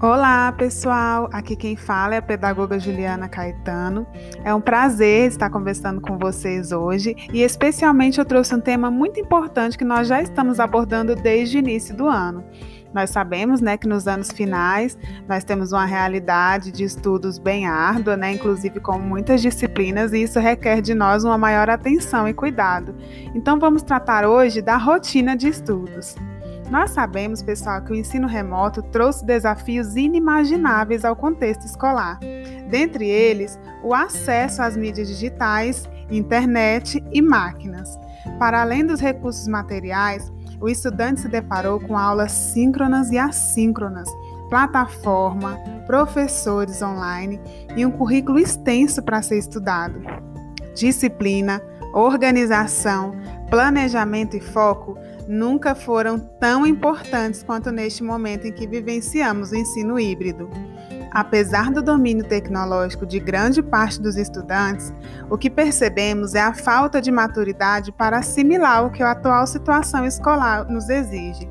[0.00, 1.28] Olá, pessoal!
[1.32, 4.06] Aqui quem fala é a pedagoga Juliana Caetano.
[4.44, 9.18] É um prazer estar conversando com vocês hoje e, especialmente, eu trouxe um tema muito
[9.18, 12.44] importante que nós já estamos abordando desde o início do ano.
[12.94, 14.96] Nós sabemos, né, que nos anos finais
[15.28, 20.38] nós temos uma realidade de estudos bem árdua, né, inclusive com muitas disciplinas, e isso
[20.38, 22.94] requer de nós uma maior atenção e cuidado.
[23.34, 26.14] Então, vamos tratar hoje da rotina de estudos.
[26.70, 32.18] Nós sabemos, pessoal, que o ensino remoto trouxe desafios inimagináveis ao contexto escolar.
[32.68, 37.98] Dentre eles, o acesso às mídias digitais, internet e máquinas.
[38.38, 44.08] Para além dos recursos materiais, o estudante se deparou com aulas síncronas e assíncronas,
[44.50, 47.40] plataforma, professores online
[47.76, 50.00] e um currículo extenso para ser estudado.
[50.74, 51.62] Disciplina,
[51.94, 53.12] organização,
[53.48, 60.00] planejamento e foco nunca foram tão importantes quanto neste momento em que vivenciamos o ensino
[60.00, 60.48] híbrido.
[61.10, 64.92] Apesar do domínio tecnológico de grande parte dos estudantes,
[65.30, 70.04] o que percebemos é a falta de maturidade para assimilar o que a atual situação
[70.06, 71.48] escolar nos exige.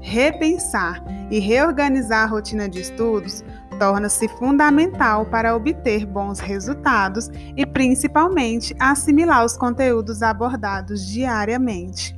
[0.00, 3.42] Repensar e reorganizar a rotina de estudos
[3.78, 12.14] torna-se fundamental para obter bons resultados e, principalmente, assimilar os conteúdos abordados diariamente.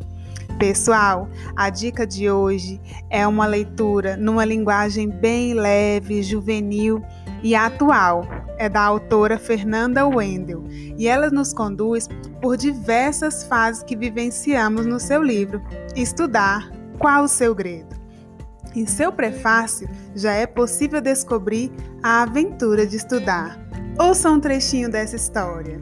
[0.59, 7.03] Pessoal, a dica de hoje é uma leitura numa linguagem bem leve, juvenil
[7.43, 8.27] e atual.
[8.57, 10.65] É da autora Fernanda Wendel
[10.97, 12.09] e ela nos conduz
[12.41, 15.63] por diversas fases que vivenciamos no seu livro
[15.95, 17.95] Estudar Qual o Segredo.
[18.75, 21.71] Em seu prefácio, já é possível descobrir
[22.03, 23.59] a aventura de estudar.
[23.99, 25.79] Ouça um trechinho dessa história.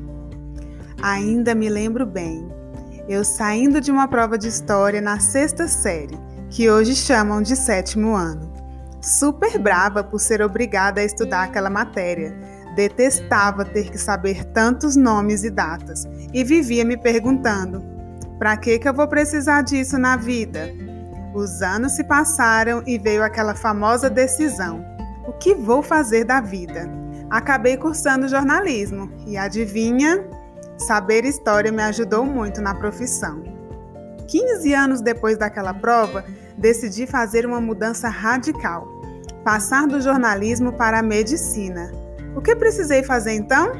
[1.00, 2.63] Ainda me lembro bem
[3.08, 6.18] eu saindo de uma prova de história na sexta série,
[6.50, 8.52] que hoje chamam de sétimo ano.
[9.00, 12.34] Super brava por ser obrigada a estudar aquela matéria.
[12.74, 17.84] Detestava ter que saber tantos nomes e datas e vivia me perguntando:
[18.38, 20.72] para que, que eu vou precisar disso na vida?
[21.34, 24.84] Os anos se passaram e veio aquela famosa decisão:
[25.26, 26.88] o que vou fazer da vida?
[27.28, 30.24] Acabei cursando jornalismo e adivinha?
[30.76, 33.42] Saber história me ajudou muito na profissão.
[34.26, 36.24] 15 anos depois daquela prova,
[36.58, 38.88] decidi fazer uma mudança radical.
[39.44, 41.92] Passar do jornalismo para a medicina.
[42.34, 43.72] O que precisei fazer então?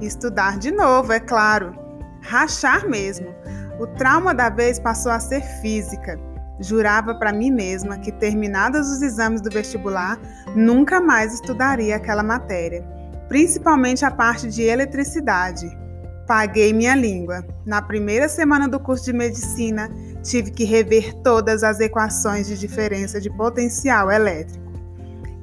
[0.00, 1.74] Estudar de novo, é claro.
[2.22, 3.34] Rachar mesmo.
[3.80, 6.18] O trauma da vez passou a ser física.
[6.60, 10.18] Jurava para mim mesma que, terminados os exames do vestibular,
[10.54, 12.82] nunca mais estudaria aquela matéria,
[13.28, 15.85] principalmente a parte de eletricidade.
[16.26, 17.46] Paguei minha língua.
[17.64, 19.88] Na primeira semana do curso de medicina,
[20.22, 24.66] tive que rever todas as equações de diferença de potencial elétrico.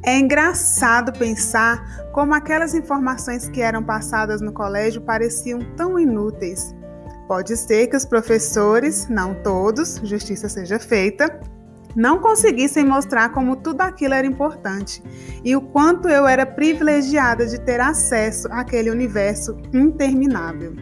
[0.06, 6.76] É engraçado pensar como aquelas informações que eram passadas no colégio pareciam tão inúteis.
[7.30, 11.40] Pode ser que os professores, não todos, justiça seja feita,
[11.96, 15.04] não conseguissem mostrar como tudo aquilo era importante
[15.44, 20.76] e o quanto eu era privilegiada de ter acesso àquele universo interminável.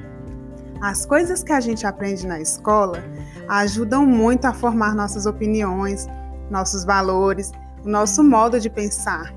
[0.81, 3.03] As coisas que a gente aprende na escola
[3.47, 6.07] ajudam muito a formar nossas opiniões,
[6.49, 7.51] nossos valores,
[7.83, 9.33] o nosso modo de pensar.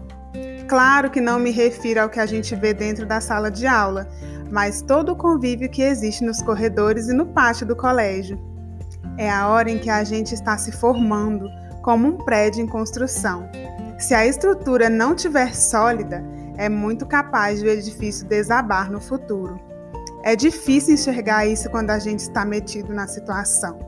[0.69, 4.09] Claro que não me refiro ao que a gente vê dentro da sala de aula,
[4.51, 8.41] mas todo o convívio que existe nos corredores e no pátio do colégio.
[9.19, 11.49] É a hora em que a gente está se formando
[11.85, 13.47] como um prédio em construção.
[13.99, 16.25] Se a estrutura não tiver sólida,
[16.57, 19.61] é muito capaz do edifício desabar no futuro.
[20.23, 23.79] É difícil enxergar isso quando a gente está metido na situação.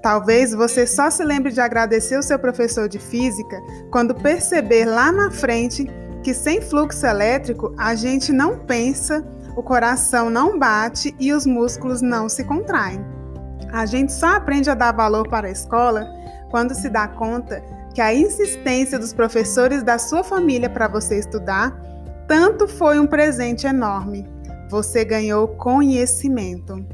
[0.00, 3.60] Talvez você só se lembre de agradecer o seu professor de física
[3.90, 5.86] quando perceber lá na frente
[6.22, 9.22] que sem fluxo elétrico a gente não pensa,
[9.54, 13.04] o coração não bate e os músculos não se contraem.
[13.72, 16.16] A gente só aprende a dar valor para a escola
[16.50, 17.62] quando se dá conta
[17.94, 21.74] que a insistência dos professores da sua família para você estudar
[22.28, 24.28] tanto foi um presente enorme.
[24.68, 26.84] Você ganhou conhecimento.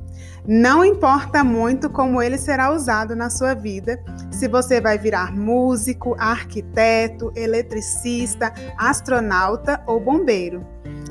[0.46, 6.16] Não importa muito como ele será usado na sua vida, se você vai virar músico,
[6.18, 10.66] arquiteto, eletricista, astronauta ou bombeiro.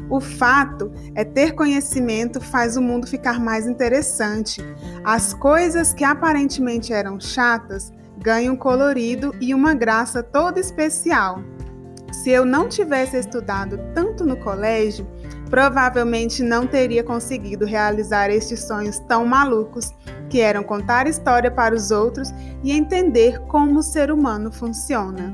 [0.09, 4.61] O fato é ter conhecimento faz o mundo ficar mais interessante.
[5.05, 11.41] As coisas que aparentemente eram chatas ganha um colorido e uma graça toda especial.
[12.11, 15.07] Se eu não tivesse estudado tanto no colégio,
[15.49, 19.91] provavelmente não teria conseguido realizar estes sonhos tão malucos,
[20.29, 22.33] que eram contar história para os outros
[22.63, 25.33] e entender como o ser humano funciona.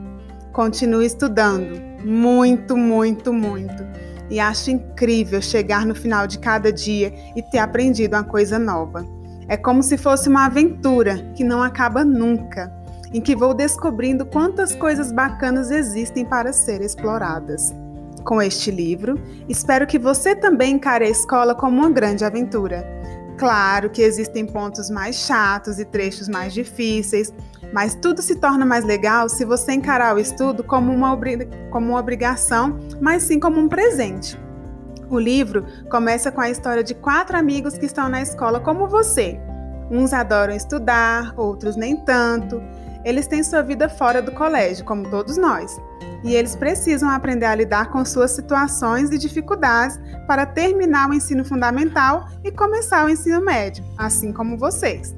[0.54, 3.86] Continue estudando, muito, muito, muito.
[4.30, 9.06] E acho incrível chegar no final de cada dia e ter aprendido uma coisa nova.
[9.48, 12.74] É como se fosse uma aventura que não acaba nunca,
[13.13, 17.74] em que vou descobrindo quantas coisas bacanas existem para ser exploradas.
[18.24, 22.86] Com este livro, espero que você também encare a escola como uma grande aventura.
[23.38, 27.31] Claro que existem pontos mais chatos e trechos mais difíceis,
[27.71, 31.18] mas tudo se torna mais legal se você encarar o estudo como uma,
[31.69, 34.38] como uma obrigação, mas sim como um presente.
[35.10, 39.39] O livro começa com a história de quatro amigos que estão na escola como você.
[39.89, 42.62] Uns adoram estudar, outros nem tanto.
[43.07, 45.80] Eles têm sua vida fora do colégio, como todos nós.
[46.25, 51.45] E eles precisam aprender a lidar com suas situações e dificuldades para terminar o ensino
[51.45, 55.15] fundamental e começar o ensino médio, assim como vocês.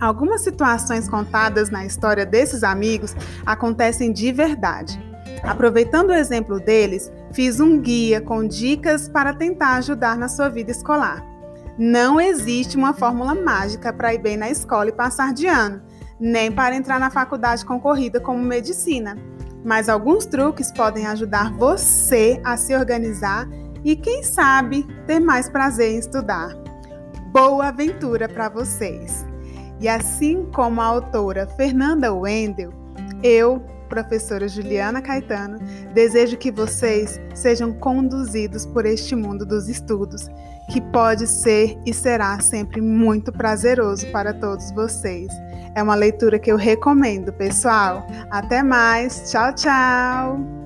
[0.00, 4.96] Algumas situações contadas na história desses amigos acontecem de verdade.
[5.42, 10.70] Aproveitando o exemplo deles, fiz um guia com dicas para tentar ajudar na sua vida
[10.70, 11.26] escolar.
[11.76, 15.82] Não existe uma fórmula mágica para ir bem na escola e passar de ano,
[16.20, 19.16] nem para entrar na faculdade concorrida como medicina,
[19.64, 23.48] mas alguns truques podem ajudar você a se organizar
[23.84, 26.54] e, quem sabe, ter mais prazer em estudar.
[27.32, 29.24] Boa aventura para vocês!
[29.80, 32.72] E assim como a autora Fernanda Wendel,
[33.22, 35.58] eu, professora Juliana Caetano,
[35.94, 40.28] desejo que vocês sejam conduzidos por este mundo dos estudos,
[40.72, 45.28] que pode ser e será sempre muito prazeroso para todos vocês.
[45.74, 48.06] É uma leitura que eu recomendo, pessoal.
[48.30, 49.30] Até mais.
[49.30, 50.57] Tchau, tchau.